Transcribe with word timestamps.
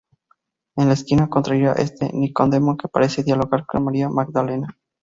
En 0.77 0.87
la 0.87 0.93
esquina 0.95 1.29
contraria 1.29 1.73
está 1.73 2.07
Nicodemo 2.11 2.75
que 2.75 2.87
parece 2.87 3.21
dialogar 3.21 3.67
con 3.67 3.83
María 3.83 4.09
Magdalena. 4.09 4.75